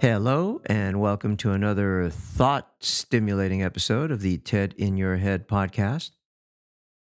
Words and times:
Hello, 0.00 0.60
and 0.66 1.00
welcome 1.00 1.36
to 1.38 1.52
another 1.52 2.10
thought 2.10 2.72
stimulating 2.80 3.62
episode 3.62 4.10
of 4.10 4.20
the 4.20 4.36
TED 4.38 4.74
in 4.76 4.96
Your 4.96 5.16
Head 5.16 5.48
podcast. 5.48 6.10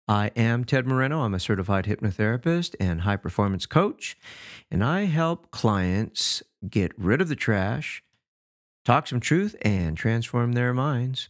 I 0.07 0.31
am 0.35 0.63
Ted 0.63 0.87
Moreno. 0.87 1.19
I'm 1.21 1.35
a 1.35 1.39
certified 1.39 1.85
hypnotherapist 1.85 2.75
and 2.79 3.01
high 3.01 3.17
performance 3.17 3.65
coach, 3.67 4.17
and 4.71 4.83
I 4.83 5.01
help 5.05 5.51
clients 5.51 6.41
get 6.67 6.97
rid 6.97 7.21
of 7.21 7.27
the 7.29 7.35
trash, 7.35 8.01
talk 8.85 9.07
some 9.07 9.19
truth, 9.19 9.55
and 9.61 9.95
transform 9.95 10.53
their 10.53 10.73
minds. 10.73 11.29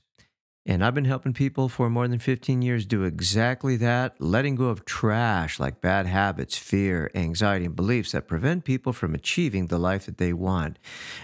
And 0.70 0.86
I've 0.86 0.94
been 0.94 1.06
helping 1.06 1.34
people 1.34 1.68
for 1.68 1.90
more 1.90 2.08
than 2.08 2.20
15 2.20 2.62
years 2.62 2.86
do 2.86 3.04
exactly 3.04 3.76
that, 3.78 4.22
letting 4.22 4.54
go 4.54 4.66
of 4.66 4.86
trash 4.86 5.60
like 5.60 5.82
bad 5.82 6.06
habits, 6.06 6.60
fear, 6.60 7.10
anxiety, 7.16 7.66
and 7.66 7.76
beliefs 7.76 8.12
that 8.12 8.28
prevent 8.28 8.66
people 8.66 8.94
from 8.94 9.16
achieving 9.16 9.66
the 9.66 9.80
life 9.80 10.06
that 10.06 10.20
they 10.20 10.32
want. 10.32 10.78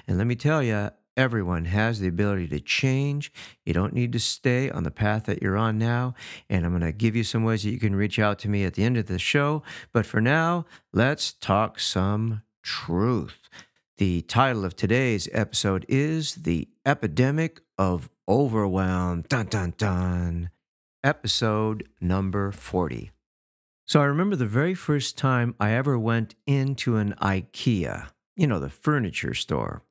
And 0.08 0.18
let 0.18 0.26
me 0.26 0.34
tell 0.34 0.64
you, 0.64 0.90
everyone 1.16 1.66
has 1.66 2.00
the 2.00 2.08
ability 2.08 2.48
to 2.48 2.60
change. 2.60 3.32
You 3.64 3.74
don't 3.74 3.94
need 3.94 4.14
to 4.14 4.20
stay 4.20 4.72
on 4.72 4.82
the 4.82 4.90
path 4.90 5.26
that 5.26 5.44
you're 5.44 5.58
on 5.58 5.78
now. 5.78 6.16
And 6.50 6.66
I'm 6.66 6.72
going 6.72 6.82
to 6.82 6.92
give 6.92 7.16
you 7.16 7.24
some 7.24 7.44
ways 7.44 7.62
that 7.62 7.70
you 7.70 7.80
can 7.80 7.96
reach 7.96 8.18
out 8.18 8.40
to 8.40 8.50
me 8.50 8.64
at 8.64 8.74
the 8.74 8.84
end 8.84 8.98
of 8.98 9.06
the 9.06 9.20
show. 9.20 9.62
But 9.94 10.08
for 10.08 10.22
now, 10.22 10.66
let's 10.92 11.34
talk 11.34 11.80
some 11.80 12.42
truth. 12.64 13.48
The 13.98 14.24
title 14.24 14.66
of 14.66 14.76
today's 14.76 15.30
episode 15.32 15.86
is 15.88 16.34
The 16.34 16.68
Epidemic 16.84 17.62
of 17.78 18.10
Overwhelm. 18.28 19.24
Dun 19.30 19.46
dun 19.46 19.74
dun. 19.78 20.50
Episode 21.04 21.88
number 22.02 22.52
40. 22.52 23.12
So 23.86 24.02
I 24.02 24.06
remember 24.06 24.36
the 24.36 24.48
very 24.48 24.74
first 24.74 25.16
time 25.16 25.54
I 25.60 25.74
ever 25.74 26.00
went 26.00 26.34
into 26.48 26.98
an 26.98 27.14
IKEA, 27.22 28.08
you 28.36 28.48
know, 28.48 28.60
the 28.60 28.70
furniture 28.70 29.36
store. 29.36 29.84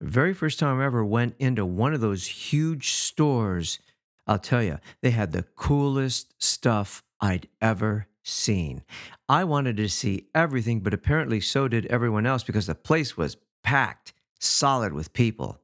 The 0.00 0.08
very 0.08 0.32
first 0.32 0.58
time 0.58 0.80
I 0.80 0.86
ever 0.86 1.04
went 1.04 1.34
into 1.38 1.66
one 1.66 1.92
of 1.92 2.00
those 2.00 2.26
huge 2.26 2.92
stores, 2.92 3.78
I'll 4.26 4.38
tell 4.38 4.62
you, 4.62 4.78
they 5.02 5.10
had 5.10 5.32
the 5.32 5.42
coolest 5.42 6.32
stuff 6.42 7.02
I'd 7.20 7.48
ever 7.60 8.06
seen. 8.22 8.82
I 9.28 9.44
wanted 9.44 9.76
to 9.76 9.90
see 9.90 10.28
everything, 10.34 10.80
but 10.80 10.94
apparently 10.94 11.40
so 11.40 11.68
did 11.68 11.84
everyone 11.86 12.24
else 12.24 12.44
because 12.44 12.66
the 12.66 12.74
place 12.74 13.18
was 13.18 13.36
packed, 13.62 14.14
solid 14.40 14.94
with 14.94 15.12
people. 15.12 15.60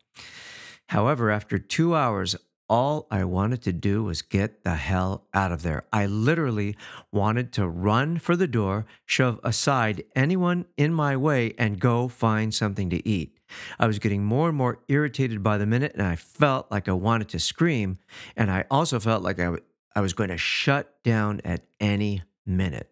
However, 0.91 1.31
after 1.31 1.57
two 1.57 1.95
hours, 1.95 2.35
all 2.69 3.07
I 3.13 3.23
wanted 3.23 3.63
to 3.63 3.73
do 3.73 4.03
was 4.03 4.23
get 4.23 4.65
the 4.65 4.75
hell 4.75 5.29
out 5.33 5.53
of 5.53 5.63
there. 5.63 5.85
I 5.93 6.07
literally 6.07 6.77
wanted 7.13 7.53
to 7.53 7.69
run 7.69 8.19
for 8.19 8.35
the 8.35 8.49
door, 8.49 8.87
shove 9.07 9.39
aside 9.45 10.03
anyone 10.17 10.65
in 10.77 10.93
my 10.93 11.17
way, 11.17 11.55
and 11.57 11.79
go 11.79 12.09
find 12.09 12.53
something 12.53 12.91
to 12.91 13.09
eat. 13.09 13.39
I 13.79 13.87
was 13.87 14.01
getting 14.01 14.25
more 14.25 14.49
and 14.49 14.59
more 14.59 14.81
irritated 14.89 15.45
by 15.45 15.59
the 15.59 15.67
minute, 15.67 15.93
and 15.95 16.03
I 16.03 16.17
felt 16.17 16.69
like 16.73 16.89
I 16.89 16.93
wanted 16.93 17.29
to 17.29 17.39
scream. 17.39 17.99
And 18.37 18.51
I 18.51 18.65
also 18.69 18.99
felt 18.99 19.23
like 19.23 19.39
I, 19.39 19.45
w- 19.45 19.63
I 19.95 20.01
was 20.01 20.13
going 20.13 20.31
to 20.31 20.39
shut 20.39 21.05
down 21.05 21.41
at 21.45 21.63
any 21.79 22.25
minute. 22.45 22.91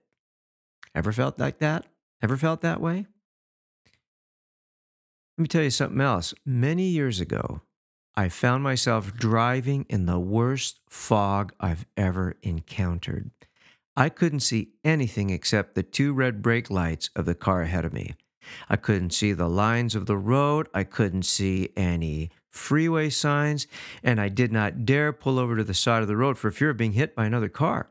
Ever 0.95 1.11
felt 1.11 1.41
like 1.41 1.59
that? 1.59 1.84
Ever 2.22 2.37
felt 2.37 2.61
that 2.61 2.81
way? 2.81 3.06
Let 5.37 5.43
me 5.43 5.49
tell 5.49 5.65
you 5.65 5.71
something 5.71 6.01
else. 6.01 6.33
Many 6.47 6.84
years 6.84 7.19
ago, 7.19 7.62
I 8.19 8.29
found 8.29 8.65
myself 8.65 9.15
driving 9.15 9.87
in 9.89 10.06
the 10.06 10.19
worst 10.19 10.81
fog 10.89 11.53
I've 11.61 11.87
ever 11.97 12.34
encountered. 12.43 13.31
I 13.97 14.09
couldn't 14.09 14.41
see 14.41 14.71
anything 14.84 15.31
except 15.31 15.77
the 15.77 15.84
two 15.84 16.12
red 16.12 16.43
brake 16.43 16.69
lights 16.69 17.11
of 17.15 17.27
the 17.27 17.37
car 17.37 17.62
ahead 17.62 17.84
of 17.84 17.93
me. 17.93 18.17
I 18.69 18.75
couldn't 18.75 19.12
see 19.12 19.33
the 19.34 19.49
lines 19.49 19.95
of 19.95 20.07
the 20.07 20.17
road. 20.17 20.67
I 20.75 20.83
couldn't 20.83 21.27
see 21.27 21.69
any 21.77 22.33
freeway 22.51 23.09
signs, 23.11 23.69
and 24.03 24.21
I 24.21 24.31
did 24.31 24.51
not 24.51 24.84
dare 24.84 25.12
pull 25.12 25.39
over 25.39 25.55
to 25.57 25.62
the 25.62 25.73
side 25.73 26.03
of 26.03 26.09
the 26.09 26.17
road 26.17 26.39
for 26.39 26.51
fear 26.51 26.71
of 26.71 26.77
being 26.77 26.95
hit 26.95 27.15
by 27.15 27.25
another 27.25 27.49
car. 27.49 27.89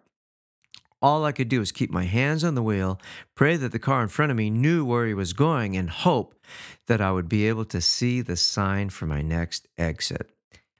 All 1.02 1.26
I 1.26 1.32
could 1.32 1.50
do 1.50 1.60
was 1.60 1.72
keep 1.72 1.92
my 1.92 2.06
hands 2.06 2.44
on 2.44 2.56
the 2.56 2.64
wheel, 2.64 3.00
pray 3.36 3.56
that 3.58 3.72
the 3.72 3.80
car 3.80 4.02
in 4.02 4.08
front 4.08 4.32
of 4.32 4.38
me 4.38 4.50
knew 4.50 4.84
where 4.84 5.06
he 5.06 5.14
was 5.14 5.34
going, 5.34 5.78
and 5.78 5.90
hope 5.90 6.34
that 6.88 7.02
I 7.02 7.12
would 7.12 7.30
be 7.30 7.48
able 7.48 7.66
to 7.66 7.82
see 7.82 8.22
the 8.22 8.36
sign 8.36 8.90
for 8.90 9.06
my 9.06 9.22
next 9.22 9.68
exit. 9.78 10.32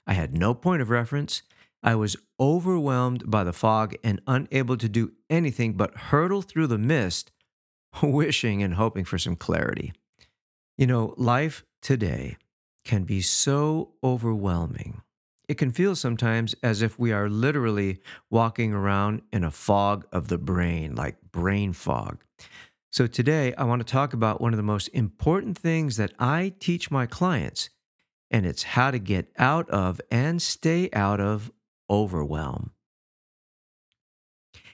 I 0.06 0.14
had 0.14 0.34
no 0.34 0.54
point 0.54 0.82
of 0.82 0.90
reference. 0.90 1.42
I 1.82 1.94
was 1.94 2.16
overwhelmed 2.40 3.30
by 3.30 3.44
the 3.44 3.52
fog 3.52 3.94
and 4.02 4.20
unable 4.26 4.76
to 4.78 4.88
do 4.88 5.12
anything 5.30 5.74
but 5.74 5.96
hurtle 5.96 6.42
through 6.42 6.66
the 6.66 6.78
mist, 6.78 7.30
wishing 8.02 8.62
and 8.62 8.74
hoping 8.74 9.04
for 9.04 9.18
some 9.18 9.36
clarity. 9.36 9.92
You 10.76 10.86
know, 10.86 11.14
life 11.16 11.64
today 11.80 12.36
can 12.84 13.04
be 13.04 13.20
so 13.20 13.90
overwhelming. 14.02 15.02
It 15.48 15.56
can 15.56 15.72
feel 15.72 15.96
sometimes 15.96 16.54
as 16.62 16.82
if 16.82 16.98
we 16.98 17.10
are 17.10 17.30
literally 17.30 18.00
walking 18.28 18.74
around 18.74 19.22
in 19.32 19.44
a 19.44 19.50
fog 19.50 20.06
of 20.12 20.28
the 20.28 20.36
brain, 20.36 20.94
like 20.94 21.16
brain 21.32 21.72
fog. 21.72 22.22
So, 22.90 23.06
today 23.06 23.54
I 23.54 23.64
want 23.64 23.84
to 23.84 23.90
talk 23.90 24.12
about 24.12 24.40
one 24.40 24.52
of 24.52 24.58
the 24.58 24.62
most 24.62 24.88
important 24.88 25.56
things 25.56 25.96
that 25.96 26.12
I 26.18 26.52
teach 26.60 26.90
my 26.90 27.06
clients, 27.06 27.70
and 28.30 28.44
it's 28.44 28.62
how 28.62 28.90
to 28.90 28.98
get 28.98 29.32
out 29.38 29.68
of 29.70 30.00
and 30.10 30.40
stay 30.40 30.90
out 30.92 31.20
of 31.20 31.50
overwhelm. 31.88 32.72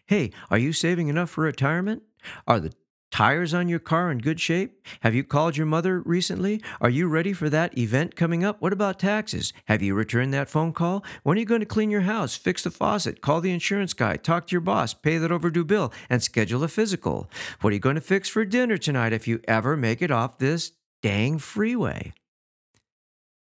Hey, 0.06 0.32
are 0.50 0.58
you 0.58 0.72
saving 0.72 1.08
enough 1.08 1.30
for 1.30 1.44
retirement? 1.44 2.02
Are 2.46 2.60
the 2.60 2.72
Tires 3.14 3.54
on 3.54 3.68
your 3.68 3.78
car 3.78 4.10
in 4.10 4.18
good 4.18 4.40
shape? 4.40 4.84
Have 5.02 5.14
you 5.14 5.22
called 5.22 5.56
your 5.56 5.68
mother 5.68 6.00
recently? 6.00 6.60
Are 6.80 6.90
you 6.90 7.06
ready 7.06 7.32
for 7.32 7.48
that 7.48 7.78
event 7.78 8.16
coming 8.16 8.42
up? 8.42 8.60
What 8.60 8.72
about 8.72 8.98
taxes? 8.98 9.52
Have 9.66 9.82
you 9.82 9.94
returned 9.94 10.34
that 10.34 10.50
phone 10.50 10.72
call? 10.72 11.04
When 11.22 11.36
are 11.36 11.38
you 11.40 11.46
going 11.46 11.60
to 11.60 11.64
clean 11.64 11.92
your 11.92 12.00
house, 12.00 12.34
fix 12.34 12.64
the 12.64 12.72
faucet, 12.72 13.20
call 13.20 13.40
the 13.40 13.52
insurance 13.52 13.92
guy, 13.92 14.16
talk 14.16 14.48
to 14.48 14.50
your 14.50 14.62
boss, 14.62 14.94
pay 14.94 15.16
that 15.18 15.30
overdue 15.30 15.64
bill, 15.64 15.92
and 16.10 16.24
schedule 16.24 16.64
a 16.64 16.66
physical? 16.66 17.30
What 17.60 17.70
are 17.70 17.74
you 17.74 17.78
going 17.78 17.94
to 17.94 18.00
fix 18.00 18.28
for 18.28 18.44
dinner 18.44 18.76
tonight 18.76 19.12
if 19.12 19.28
you 19.28 19.40
ever 19.46 19.76
make 19.76 20.02
it 20.02 20.10
off 20.10 20.38
this 20.38 20.72
dang 21.00 21.38
freeway? 21.38 22.14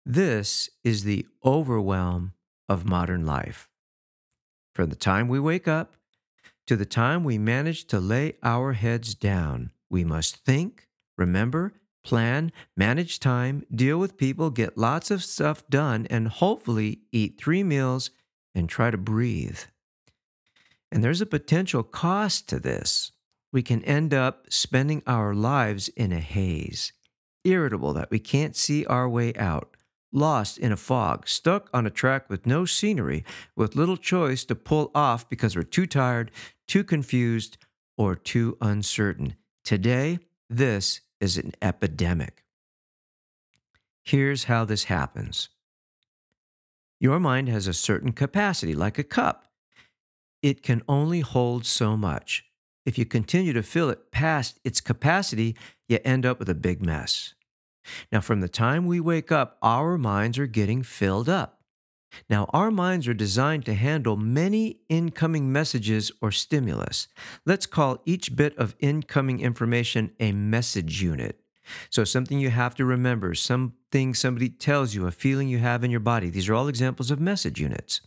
This 0.07 0.71
is 0.83 1.05
the 1.05 1.27
overwhelm 1.45 2.33
of 2.71 2.87
modern 2.87 3.27
life. 3.27 3.69
From 4.75 4.89
the 4.89 4.97
time 4.97 5.29
we 5.29 5.39
wake 5.39 5.69
up 5.69 5.98
to 6.69 6.77
the 6.77 6.85
time 6.85 7.25
we 7.25 7.39
manage 7.39 7.87
to 7.87 7.99
lay 7.99 8.35
our 8.43 8.75
heads 8.75 9.15
down, 9.15 9.71
we 9.89 10.05
must 10.05 10.45
think, 10.45 10.87
remember, 11.17 11.73
plan, 12.05 12.53
manage 12.77 13.19
time, 13.19 13.65
deal 13.75 13.99
with 13.99 14.19
people, 14.19 14.51
get 14.51 14.77
lots 14.77 15.11
of 15.11 15.25
stuff 15.25 15.67
done, 15.71 16.07
and 16.11 16.29
hopefully 16.29 17.01
eat 17.11 17.41
three 17.41 17.63
meals 17.63 18.11
and 18.55 18.69
try 18.69 18.91
to 18.91 18.99
breathe. 18.99 19.61
And 20.93 21.03
there's 21.03 21.23
a 21.23 21.27
potential 21.27 21.83
cost 21.83 22.51
to 22.51 22.61
this. 22.61 23.13
We 23.51 23.63
can 23.63 23.83
end 23.85 24.13
up 24.13 24.45
spending 24.51 25.03
our 25.07 25.33
lives 25.33 25.89
in 25.89 26.13
a 26.13 26.21
haze, 26.21 26.93
irritable 27.45 27.95
that 27.95 28.11
we 28.11 28.19
can't 28.19 28.55
see 28.55 28.85
our 28.85 29.09
way 29.09 29.33
out, 29.37 29.75
lost 30.13 30.59
in 30.59 30.73
a 30.73 30.77
fog, 30.77 31.29
stuck 31.29 31.69
on 31.73 31.87
a 31.87 31.91
track 31.91 32.29
with 32.31 32.47
no 32.47 32.65
scenery, 32.65 33.25
with 33.57 33.77
little 33.77 33.97
choice 33.97 34.45
to 34.47 34.55
pull 34.55 34.91
off 34.95 35.29
because 35.29 35.57
we're 35.57 35.63
too 35.63 35.87
tired, 35.87 36.31
too 36.67 36.85
confused, 36.85 37.59
or 37.97 38.15
too 38.15 38.57
uncertain. 38.61 39.35
Today, 39.65 40.19
this 40.49 41.01
is 41.21 41.37
an 41.37 41.53
epidemic. 41.61 42.45
Here's 44.05 44.45
how 44.45 44.65
this 44.65 44.85
happens 44.85 45.51
your 47.01 47.21
mind 47.21 47.49
has 47.49 47.67
a 47.67 47.75
certain 47.75 48.13
capacity, 48.13 48.75
like 48.75 48.99
a 48.99 49.05
cup. 49.05 49.45
It 50.43 50.63
can 50.63 50.83
only 50.89 51.21
hold 51.21 51.65
so 51.65 51.97
much. 51.97 52.45
If 52.85 52.99
you 52.99 53.05
continue 53.05 53.53
to 53.53 53.63
fill 53.63 53.91
it 53.91 54.11
past 54.11 54.59
its 54.65 54.81
capacity, 54.81 55.57
you 55.89 55.99
end 56.05 56.25
up 56.25 56.39
with 56.39 56.49
a 56.49 56.55
big 56.55 56.85
mess. 56.85 57.35
Now, 58.13 58.21
from 58.21 58.41
the 58.41 58.49
time 58.49 58.87
we 58.87 59.01
wake 59.01 59.33
up, 59.33 59.59
our 59.63 59.99
minds 59.99 60.39
are 60.39 60.47
getting 60.47 60.83
filled 60.83 61.29
up. 61.29 61.61
Now, 62.31 62.49
our 62.53 62.71
minds 62.71 63.07
are 63.07 63.15
designed 63.15 63.65
to 63.67 63.75
handle 63.75 64.17
many 64.17 64.81
incoming 64.89 65.53
messages 65.53 66.11
or 66.21 66.33
stimulus. 66.33 67.09
Let's 67.45 67.67
call 67.67 68.03
each 68.05 68.35
bit 68.35 68.57
of 68.57 68.75
incoming 68.79 69.41
information 69.41 70.13
a 70.19 70.33
message 70.33 71.03
unit. 71.03 71.41
So, 71.91 72.05
something 72.05 72.41
you 72.41 72.51
have 72.51 72.75
to 72.77 72.85
remember, 72.85 73.35
something 73.35 74.15
somebody 74.15 74.49
tells 74.49 74.95
you, 74.95 75.07
a 75.07 75.11
feeling 75.11 75.49
you 75.49 75.59
have 75.59 75.85
in 75.85 75.91
your 75.91 76.01
body. 76.01 76.31
These 76.31 76.49
are 76.49 76.55
all 76.55 76.69
examples 76.69 77.11
of 77.11 77.21
message 77.21 77.61
units. 77.61 78.01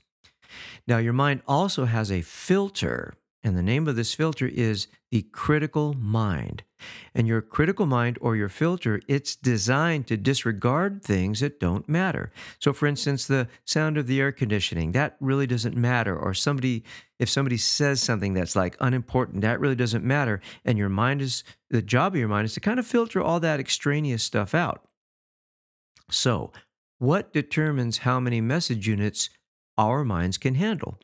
Now, 0.87 0.97
your 0.97 1.13
mind 1.13 1.41
also 1.47 1.85
has 1.85 2.11
a 2.11 2.21
filter, 2.21 3.13
and 3.43 3.57
the 3.57 3.63
name 3.63 3.87
of 3.87 3.95
this 3.95 4.13
filter 4.13 4.47
is 4.47 4.87
the 5.09 5.23
critical 5.23 5.93
mind. 5.93 6.63
And 7.15 7.27
your 7.27 7.41
critical 7.41 7.85
mind 7.87 8.17
or 8.21 8.35
your 8.35 8.49
filter, 8.49 9.01
it's 9.07 9.35
designed 9.35 10.07
to 10.07 10.17
disregard 10.17 11.03
things 11.03 11.39
that 11.39 11.59
don't 11.59 11.89
matter. 11.89 12.31
So, 12.59 12.71
for 12.71 12.85
instance, 12.85 13.25
the 13.25 13.47
sound 13.65 13.97
of 13.97 14.05
the 14.05 14.21
air 14.21 14.31
conditioning, 14.31 14.91
that 14.91 15.17
really 15.19 15.47
doesn't 15.47 15.75
matter. 15.75 16.17
Or 16.17 16.33
somebody, 16.33 16.83
if 17.19 17.29
somebody 17.29 17.57
says 17.57 18.01
something 18.01 18.33
that's 18.33 18.55
like 18.55 18.77
unimportant, 18.79 19.41
that 19.41 19.59
really 19.59 19.75
doesn't 19.75 20.05
matter. 20.05 20.39
And 20.63 20.77
your 20.77 20.89
mind 20.89 21.21
is, 21.21 21.43
the 21.69 21.81
job 21.81 22.13
of 22.13 22.19
your 22.19 22.27
mind 22.27 22.45
is 22.45 22.53
to 22.55 22.59
kind 22.59 22.79
of 22.79 22.87
filter 22.87 23.21
all 23.21 23.39
that 23.39 23.59
extraneous 23.59 24.23
stuff 24.23 24.53
out. 24.53 24.87
So, 26.11 26.51
what 26.99 27.33
determines 27.33 27.99
how 27.99 28.19
many 28.19 28.41
message 28.41 28.87
units 28.87 29.29
our 29.77 30.03
minds 30.03 30.37
can 30.37 30.55
handle? 30.55 30.99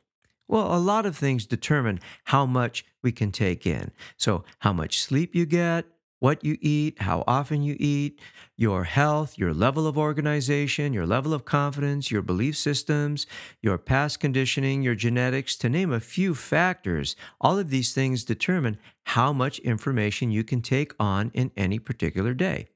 Well, 0.48 0.74
a 0.74 0.78
lot 0.78 1.06
of 1.06 1.16
things 1.16 1.46
determine 1.46 2.00
how 2.24 2.46
much 2.46 2.84
we 3.02 3.12
can 3.12 3.30
take 3.30 3.66
in. 3.66 3.92
So, 4.16 4.44
how 4.60 4.72
much 4.72 5.00
sleep 5.00 5.34
you 5.34 5.44
get, 5.44 5.84
what 6.20 6.42
you 6.44 6.56
eat, 6.60 7.02
how 7.02 7.22
often 7.26 7.62
you 7.62 7.76
eat, 7.78 8.20
your 8.56 8.84
health, 8.84 9.38
your 9.38 9.54
level 9.54 9.86
of 9.86 9.96
organization, 9.96 10.92
your 10.92 11.06
level 11.06 11.32
of 11.32 11.44
confidence, 11.44 12.10
your 12.10 12.22
belief 12.22 12.56
systems, 12.56 13.26
your 13.62 13.78
past 13.78 14.18
conditioning, 14.18 14.82
your 14.82 14.94
genetics, 14.94 15.54
to 15.56 15.68
name 15.68 15.92
a 15.92 16.00
few 16.00 16.34
factors. 16.34 17.14
All 17.40 17.58
of 17.58 17.70
these 17.70 17.92
things 17.92 18.24
determine 18.24 18.78
how 19.04 19.32
much 19.32 19.58
information 19.60 20.32
you 20.32 20.42
can 20.44 20.60
take 20.62 20.92
on 20.98 21.30
in 21.34 21.52
any 21.56 21.78
particular 21.78 22.34
day. 22.34 22.68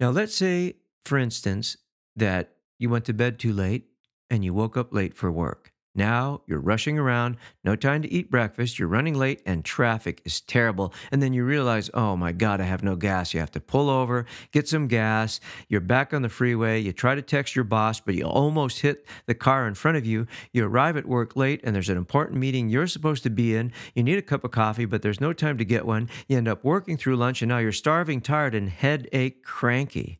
Now, 0.00 0.10
let's 0.10 0.34
say, 0.34 0.76
for 1.04 1.18
instance, 1.18 1.76
that 2.16 2.54
you 2.78 2.90
went 2.90 3.04
to 3.04 3.12
bed 3.14 3.38
too 3.38 3.52
late 3.52 3.86
and 4.28 4.44
you 4.44 4.52
woke 4.52 4.76
up 4.76 4.92
late 4.92 5.14
for 5.14 5.30
work. 5.30 5.69
Now 5.92 6.42
you're 6.46 6.60
rushing 6.60 6.98
around, 6.98 7.36
no 7.64 7.74
time 7.74 8.02
to 8.02 8.12
eat 8.12 8.30
breakfast, 8.30 8.78
you're 8.78 8.86
running 8.86 9.18
late, 9.18 9.42
and 9.44 9.64
traffic 9.64 10.22
is 10.24 10.40
terrible. 10.40 10.94
And 11.10 11.20
then 11.20 11.32
you 11.32 11.44
realize, 11.44 11.90
oh 11.94 12.14
my 12.14 12.30
God, 12.30 12.60
I 12.60 12.64
have 12.64 12.84
no 12.84 12.94
gas. 12.94 13.34
You 13.34 13.40
have 13.40 13.50
to 13.52 13.60
pull 13.60 13.90
over, 13.90 14.24
get 14.52 14.68
some 14.68 14.86
gas. 14.86 15.40
You're 15.68 15.80
back 15.80 16.14
on 16.14 16.22
the 16.22 16.28
freeway. 16.28 16.78
You 16.78 16.92
try 16.92 17.16
to 17.16 17.22
text 17.22 17.56
your 17.56 17.64
boss, 17.64 17.98
but 17.98 18.14
you 18.14 18.24
almost 18.24 18.80
hit 18.80 19.04
the 19.26 19.34
car 19.34 19.66
in 19.66 19.74
front 19.74 19.96
of 19.96 20.06
you. 20.06 20.28
You 20.52 20.64
arrive 20.64 20.96
at 20.96 21.06
work 21.06 21.34
late, 21.34 21.60
and 21.64 21.74
there's 21.74 21.88
an 21.88 21.96
important 21.96 22.38
meeting 22.38 22.68
you're 22.68 22.86
supposed 22.86 23.24
to 23.24 23.30
be 23.30 23.56
in. 23.56 23.72
You 23.92 24.04
need 24.04 24.18
a 24.18 24.22
cup 24.22 24.44
of 24.44 24.52
coffee, 24.52 24.84
but 24.84 25.02
there's 25.02 25.20
no 25.20 25.32
time 25.32 25.58
to 25.58 25.64
get 25.64 25.86
one. 25.86 26.08
You 26.28 26.36
end 26.36 26.46
up 26.46 26.62
working 26.62 26.98
through 26.98 27.16
lunch, 27.16 27.42
and 27.42 27.48
now 27.48 27.58
you're 27.58 27.72
starving, 27.72 28.20
tired, 28.20 28.54
and 28.54 28.68
headache 28.68 29.42
cranky. 29.42 30.18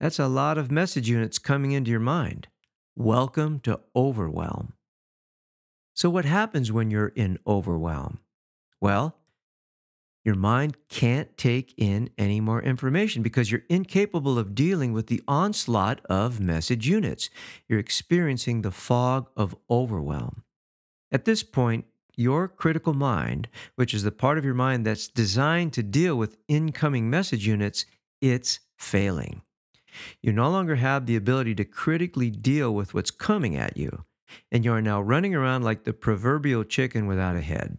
That's 0.00 0.18
a 0.18 0.26
lot 0.26 0.58
of 0.58 0.72
message 0.72 1.08
units 1.08 1.38
coming 1.38 1.70
into 1.70 1.92
your 1.92 2.00
mind. 2.00 2.48
Welcome 2.96 3.60
to 3.60 3.80
overwhelm. 3.94 4.72
So, 5.98 6.08
what 6.08 6.26
happens 6.26 6.70
when 6.70 6.92
you're 6.92 7.08
in 7.08 7.40
overwhelm? 7.44 8.20
Well, 8.80 9.16
your 10.24 10.36
mind 10.36 10.76
can't 10.88 11.36
take 11.36 11.74
in 11.76 12.10
any 12.16 12.40
more 12.40 12.62
information 12.62 13.20
because 13.20 13.50
you're 13.50 13.64
incapable 13.68 14.38
of 14.38 14.54
dealing 14.54 14.92
with 14.92 15.08
the 15.08 15.20
onslaught 15.26 16.00
of 16.04 16.38
message 16.38 16.86
units. 16.86 17.30
You're 17.66 17.80
experiencing 17.80 18.62
the 18.62 18.70
fog 18.70 19.28
of 19.36 19.56
overwhelm. 19.68 20.44
At 21.10 21.24
this 21.24 21.42
point, 21.42 21.86
your 22.14 22.46
critical 22.46 22.94
mind, 22.94 23.48
which 23.74 23.92
is 23.92 24.04
the 24.04 24.12
part 24.12 24.38
of 24.38 24.44
your 24.44 24.54
mind 24.54 24.86
that's 24.86 25.08
designed 25.08 25.72
to 25.72 25.82
deal 25.82 26.14
with 26.14 26.36
incoming 26.46 27.10
message 27.10 27.44
units, 27.44 27.86
it's 28.20 28.60
failing. 28.76 29.42
You 30.22 30.30
no 30.30 30.48
longer 30.48 30.76
have 30.76 31.06
the 31.06 31.16
ability 31.16 31.56
to 31.56 31.64
critically 31.64 32.30
deal 32.30 32.72
with 32.72 32.94
what's 32.94 33.10
coming 33.10 33.56
at 33.56 33.76
you 33.76 34.04
and 34.50 34.64
you 34.64 34.72
are 34.72 34.82
now 34.82 35.00
running 35.00 35.34
around 35.34 35.62
like 35.62 35.84
the 35.84 35.92
proverbial 35.92 36.64
chicken 36.64 37.06
without 37.06 37.36
a 37.36 37.40
head. 37.40 37.78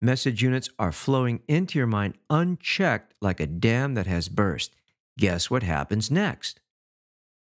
Message 0.00 0.42
units 0.42 0.68
are 0.78 0.92
flowing 0.92 1.40
into 1.48 1.78
your 1.78 1.86
mind 1.86 2.14
unchecked 2.28 3.14
like 3.20 3.40
a 3.40 3.46
dam 3.46 3.94
that 3.94 4.06
has 4.06 4.28
burst. 4.28 4.74
Guess 5.18 5.50
what 5.50 5.62
happens 5.62 6.10
next? 6.10 6.60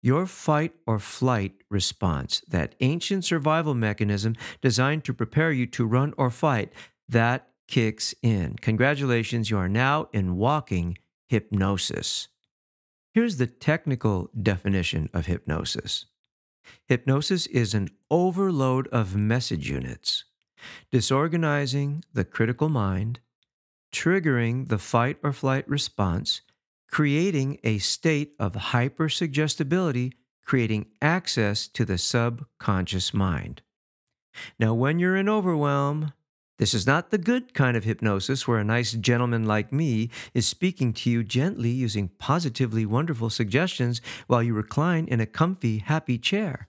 Your 0.03 0.27
fight 0.27 0.75
or 0.87 1.01
flight 1.01 1.55
response, 1.69 2.41
that 2.49 2.77
ancient 2.81 3.25
survival 3.25 3.75
mechanism 3.75 4.37
designed 4.63 5.05
to 5.05 5.15
prepare 5.15 5.51
you 5.51 5.67
to 5.67 5.85
run 5.85 6.15
or 6.17 6.31
fight, 6.31 6.73
that 7.09 7.49
kicks 7.67 8.15
in. 8.23 8.57
Congratulations, 8.61 9.51
you 9.51 9.59
are 9.59 9.69
now 9.69 10.09
in 10.13 10.37
walking 10.37 10.99
hypnosis. 11.29 12.29
Here's 13.13 13.39
the 13.39 13.47
technical 13.49 14.31
definition 14.41 15.11
of 15.13 15.27
hypnosis 15.27 16.07
Hypnosis 16.87 17.47
is 17.47 17.75
an 17.75 17.91
overload 18.11 18.89
of 18.89 19.17
message 19.17 19.69
units, 19.69 20.25
disorganizing 20.91 22.05
the 22.13 22.25
critical 22.25 22.69
mind, 22.69 23.21
triggering 23.93 24.69
the 24.69 24.79
fight 24.79 25.19
or 25.23 25.33
flight 25.33 25.69
response, 25.69 26.41
creating 26.91 27.59
a 27.65 27.79
state 27.79 28.35
of 28.39 28.55
hypersuggestibility, 28.55 30.13
creating 30.45 30.87
access 31.03 31.69
to 31.69 31.85
the 31.85 31.99
subconscious 31.99 33.13
mind. 33.13 33.63
Now, 34.59 34.75
when 34.75 34.99
you're 34.99 35.17
in 35.17 35.29
overwhelm, 35.29 36.13
this 36.59 36.75
is 36.75 36.87
not 36.87 37.11
the 37.11 37.19
good 37.19 37.55
kind 37.55 37.77
of 37.77 37.85
hypnosis 37.85 38.47
where 38.47 38.59
a 38.59 38.65
nice 38.65 38.93
gentleman 38.93 39.47
like 39.47 39.73
me 39.73 40.11
is 40.35 40.47
speaking 40.47 40.93
to 40.93 41.11
you 41.11 41.23
gently 41.23 41.71
using 41.71 42.11
positively 42.19 42.85
wonderful 42.85 43.31
suggestions 43.31 44.01
while 44.27 44.43
you 44.43 44.55
recline 44.55 45.07
in 45.07 45.21
a 45.21 45.27
comfy, 45.27 45.79
happy 45.79 46.19
chair. 46.19 46.69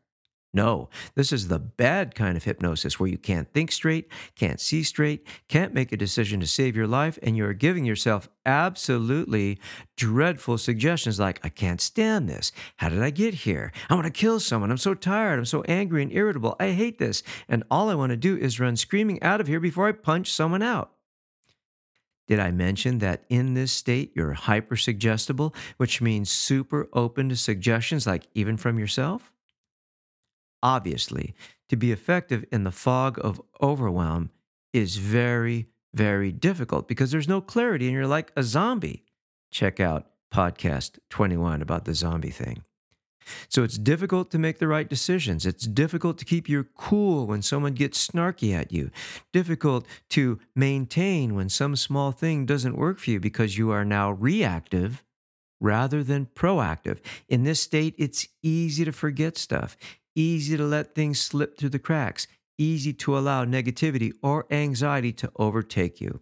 No, 0.51 0.89
this 1.13 1.31
is 1.31 1.47
the 1.47 1.59
bad 1.59 2.15
kind 2.15 2.35
of 2.35 2.43
hypnosis 2.43 2.99
where 2.99 3.09
you 3.09 3.19
can't 3.19 3.53
think 3.53 3.71
straight, 3.71 4.11
can't 4.33 4.59
see 4.59 4.81
straight, 4.81 5.27
can't 5.47 5.75
make 5.75 5.91
a 5.91 5.97
decision 5.97 6.39
to 6.39 6.47
save 6.47 6.75
your 6.75 6.87
life, 6.87 7.19
and 7.21 7.37
you're 7.37 7.53
giving 7.53 7.85
yourself 7.85 8.27
absolutely 8.47 9.59
dreadful 9.95 10.57
suggestions 10.57 11.19
like, 11.19 11.39
I 11.43 11.49
can't 11.49 11.79
stand 11.79 12.27
this. 12.27 12.51
How 12.77 12.89
did 12.89 13.03
I 13.03 13.11
get 13.11 13.35
here? 13.35 13.71
I 13.91 13.93
want 13.93 14.05
to 14.05 14.11
kill 14.11 14.39
someone. 14.39 14.71
I'm 14.71 14.77
so 14.77 14.95
tired. 14.95 15.37
I'm 15.37 15.45
so 15.45 15.61
angry 15.63 16.01
and 16.01 16.11
irritable. 16.11 16.55
I 16.59 16.71
hate 16.71 16.97
this. 16.97 17.21
And 17.47 17.63
all 17.69 17.89
I 17.89 17.95
want 17.95 18.09
to 18.09 18.17
do 18.17 18.35
is 18.35 18.59
run 18.59 18.75
screaming 18.75 19.21
out 19.21 19.39
of 19.39 19.45
here 19.45 19.59
before 19.59 19.87
I 19.87 19.91
punch 19.91 20.31
someone 20.31 20.63
out. 20.63 20.93
Did 22.27 22.39
I 22.39 22.49
mention 22.49 22.99
that 22.99 23.23
in 23.29 23.53
this 23.53 23.71
state 23.71 24.13
you're 24.15 24.33
hypersuggestible, 24.33 25.53
which 25.77 26.01
means 26.01 26.31
super 26.31 26.87
open 26.93 27.29
to 27.29 27.35
suggestions, 27.35 28.07
like 28.07 28.27
even 28.33 28.57
from 28.57 28.79
yourself? 28.79 29.31
Obviously, 30.61 31.33
to 31.69 31.75
be 31.75 31.91
effective 31.91 32.45
in 32.51 32.63
the 32.63 32.71
fog 32.71 33.19
of 33.21 33.41
overwhelm 33.61 34.31
is 34.73 34.97
very, 34.97 35.67
very 35.93 36.31
difficult 36.31 36.87
because 36.87 37.11
there's 37.11 37.27
no 37.27 37.41
clarity 37.41 37.85
and 37.85 37.93
you're 37.95 38.07
like 38.07 38.31
a 38.35 38.43
zombie. 38.43 39.03
Check 39.51 39.79
out 39.79 40.07
podcast 40.33 40.99
21 41.09 41.61
about 41.61 41.85
the 41.85 41.95
zombie 41.95 42.29
thing. 42.29 42.63
So 43.47 43.63
it's 43.63 43.77
difficult 43.77 44.31
to 44.31 44.39
make 44.39 44.57
the 44.57 44.67
right 44.67 44.89
decisions. 44.89 45.45
It's 45.45 45.67
difficult 45.67 46.17
to 46.17 46.25
keep 46.25 46.49
your 46.49 46.63
cool 46.63 47.27
when 47.27 47.41
someone 47.41 47.73
gets 47.73 48.07
snarky 48.07 48.55
at 48.55 48.71
you. 48.71 48.89
Difficult 49.31 49.85
to 50.11 50.39
maintain 50.55 51.35
when 51.35 51.49
some 51.49 51.75
small 51.75 52.11
thing 52.11 52.45
doesn't 52.45 52.77
work 52.77 52.99
for 52.99 53.11
you 53.11 53.19
because 53.19 53.57
you 53.57 53.71
are 53.71 53.85
now 53.85 54.11
reactive 54.11 55.03
rather 55.61 56.03
than 56.03 56.25
proactive. 56.25 56.99
In 57.27 57.43
this 57.43 57.61
state, 57.61 57.93
it's 57.97 58.27
easy 58.41 58.85
to 58.85 58.91
forget 58.91 59.37
stuff 59.37 59.77
easy 60.19 60.57
to 60.57 60.63
let 60.63 60.93
things 60.93 61.19
slip 61.19 61.57
through 61.57 61.69
the 61.69 61.79
cracks, 61.79 62.27
easy 62.57 62.91
to 62.93 63.17
allow 63.17 63.45
negativity 63.45 64.11
or 64.21 64.45
anxiety 64.51 65.13
to 65.13 65.31
overtake 65.37 66.01
you. 66.01 66.19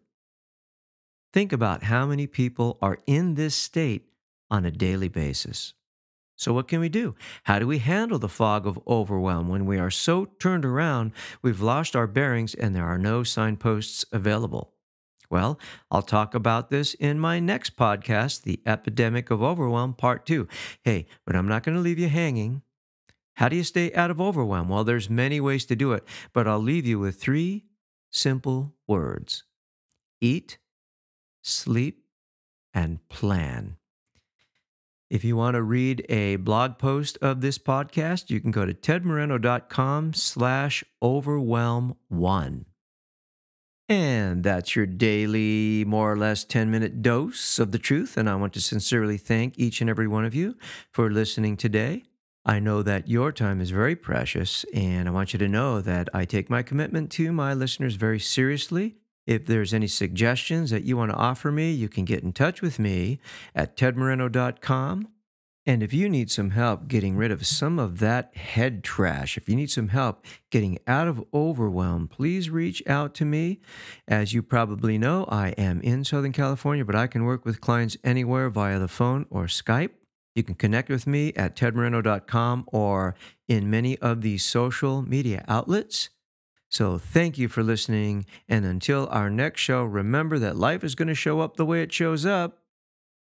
Think 1.33 1.51
about 1.51 1.83
how 1.83 2.05
many 2.05 2.27
people 2.27 2.77
are 2.81 2.99
in 3.05 3.33
this 3.33 3.55
state 3.55 4.09
on 4.49 4.65
a 4.65 4.71
daily 4.71 5.07
basis. 5.07 5.73
So, 6.35 6.53
what 6.53 6.67
can 6.67 6.79
we 6.79 6.89
do? 6.89 7.15
How 7.45 7.57
do 7.57 7.65
we 7.65 7.79
handle 7.79 8.19
the 8.19 8.29
fog 8.29 8.67
of 8.67 8.79
overwhelm 8.87 9.47
when 9.47 9.65
we 9.65 9.79
are 9.79 9.89
so 9.89 10.25
turned 10.25 10.65
around 10.65 11.11
we've 11.41 11.61
lost 11.61 11.95
our 11.95 12.05
bearings 12.05 12.53
and 12.53 12.75
there 12.75 12.85
are 12.85 12.99
no 12.99 13.23
signposts 13.23 14.05
available? 14.11 14.73
Well, 15.31 15.59
I'll 15.89 16.03
talk 16.03 16.35
about 16.35 16.69
this 16.69 16.93
in 16.93 17.19
my 17.19 17.39
next 17.39 17.75
podcast, 17.75 18.43
The 18.43 18.61
Epidemic 18.65 19.31
of 19.31 19.41
Overwhelm, 19.41 19.95
Part 19.95 20.25
2. 20.27 20.47
Hey, 20.83 21.07
but 21.25 21.35
I'm 21.35 21.47
not 21.47 21.63
going 21.63 21.75
to 21.75 21.81
leave 21.81 21.99
you 21.99 22.07
hanging. 22.07 22.61
How 23.37 23.49
do 23.49 23.55
you 23.55 23.63
stay 23.63 23.93
out 23.93 24.09
of 24.09 24.19
overwhelm? 24.19 24.67
Well, 24.67 24.83
there's 24.83 25.11
many 25.11 25.39
ways 25.39 25.63
to 25.65 25.75
do 25.75 25.93
it, 25.93 26.03
but 26.33 26.47
I'll 26.47 26.59
leave 26.59 26.87
you 26.87 26.97
with 26.97 27.21
three 27.21 27.65
simple 28.09 28.73
words 28.87 29.43
eat, 30.19 30.57
sleep, 31.43 32.03
and 32.73 33.07
plan. 33.09 33.77
If 35.11 35.23
you 35.23 35.37
want 35.37 35.53
to 35.53 35.61
read 35.61 36.03
a 36.09 36.37
blog 36.37 36.79
post 36.79 37.19
of 37.21 37.41
this 37.41 37.59
podcast, 37.59 38.31
you 38.31 38.41
can 38.41 38.49
go 38.49 38.65
to 38.65 38.73
tedmoreno.com 38.73 40.15
slash 40.15 40.83
overwhelm 41.03 41.95
one. 42.07 42.65
And 43.87 44.43
that's 44.43 44.75
your 44.75 44.87
daily, 44.87 45.85
more 45.85 46.11
or 46.11 46.17
less 46.17 46.43
10 46.43 46.71
minute 46.71 47.03
dose 47.03 47.59
of 47.59 47.71
the 47.71 47.77
truth. 47.77 48.17
And 48.17 48.27
I 48.27 48.33
want 48.33 48.53
to 48.53 48.61
sincerely 48.61 49.17
thank 49.17 49.59
each 49.59 49.79
and 49.79 49.91
every 49.91 50.07
one 50.07 50.25
of 50.25 50.33
you 50.33 50.57
for 50.91 51.11
listening 51.11 51.55
today. 51.55 52.03
I 52.47 52.59
know 52.59 52.81
that 52.81 53.09
your 53.09 53.33
time 53.33 53.59
is 53.59 53.71
very 53.71 53.97
precious, 53.97 54.63
and 54.73 55.09
I 55.09 55.11
want 55.11 55.33
you 55.33 55.39
to 55.39 55.49
know 55.49 55.81
that 55.81 56.07
I 56.13 56.23
take 56.23 56.49
my 56.49 56.63
commitment 56.63 57.11
to 57.11 57.33
my 57.33 57.53
listeners 57.53 57.95
very 57.95 58.21
seriously. 58.21 58.95
If 59.25 59.45
there's 59.45 59.73
any 59.73 59.87
suggestions 59.87 60.69
that 60.69 60.85
you 60.85 60.95
want 60.95 61.11
to 61.11 61.17
offer 61.17 61.51
me, 61.51 61.71
you 61.71 61.89
can 61.89 62.05
get 62.05 62.23
in 62.23 62.31
touch 62.31 62.61
with 62.61 62.79
me 62.79 63.19
at 63.53 63.75
tedmoreno.com. 63.75 65.09
And 65.65 65.83
if 65.83 65.91
you 65.91 66.07
need 66.07 66.31
some 66.31 66.51
help 66.51 66.87
getting 66.87 67.17
rid 67.17 67.31
of 67.31 67.45
some 67.45 67.77
of 67.77 67.99
that 67.99 68.33
head 68.37 68.81
trash, 68.81 69.35
if 69.35 69.49
you 69.49 69.55
need 69.57 69.69
some 69.69 69.89
help 69.89 70.25
getting 70.49 70.79
out 70.87 71.09
of 71.09 71.21
overwhelm, 71.33 72.07
please 72.07 72.49
reach 72.49 72.81
out 72.87 73.13
to 73.15 73.25
me. 73.25 73.59
As 74.07 74.31
you 74.31 74.41
probably 74.41 74.97
know, 74.97 75.25
I 75.27 75.49
am 75.57 75.81
in 75.81 76.05
Southern 76.05 76.31
California, 76.31 76.85
but 76.85 76.95
I 76.95 77.07
can 77.07 77.25
work 77.25 77.43
with 77.43 77.59
clients 77.59 77.97
anywhere 78.05 78.49
via 78.49 78.79
the 78.79 78.87
phone 78.87 79.25
or 79.29 79.47
Skype. 79.47 79.89
You 80.37 80.43
can 80.43 80.53
connect 80.53 80.87
with 80.89 81.07
me 81.07 81.33
at 81.35 81.55
tedmoreno.com 81.55 82.65
or 82.67 83.15
in 83.47 83.71
many 83.71 83.97
of 83.97 84.21
these 84.21 84.45
social 84.45 85.01
media 85.01 85.43
outlets. 85.47 86.11
So 86.69 86.99
thank 86.99 87.39
you 87.39 87.47
for 87.47 87.63
listening. 87.63 88.27
And 88.47 88.63
until 88.63 89.07
our 89.09 89.31
next 89.31 89.61
show, 89.61 89.83
remember 89.83 90.37
that 90.37 90.55
life 90.55 90.83
is 90.83 90.93
going 90.93 91.07
to 91.07 91.15
show 91.15 91.39
up 91.39 91.57
the 91.57 91.65
way 91.65 91.81
it 91.81 91.91
shows 91.91 92.23
up. 92.23 92.59